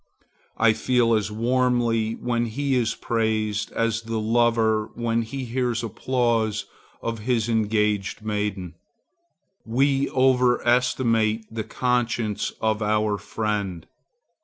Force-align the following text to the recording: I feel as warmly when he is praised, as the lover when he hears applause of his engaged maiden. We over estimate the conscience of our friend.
I 0.57 0.73
feel 0.73 1.13
as 1.13 1.29
warmly 1.29 2.13
when 2.13 2.47
he 2.47 2.73
is 2.73 2.95
praised, 2.95 3.71
as 3.73 4.01
the 4.01 4.19
lover 4.19 4.89
when 4.95 5.21
he 5.21 5.45
hears 5.45 5.83
applause 5.83 6.65
of 7.03 7.19
his 7.19 7.47
engaged 7.47 8.23
maiden. 8.25 8.73
We 9.63 10.09
over 10.09 10.67
estimate 10.67 11.45
the 11.51 11.63
conscience 11.63 12.51
of 12.59 12.81
our 12.81 13.19
friend. 13.19 13.85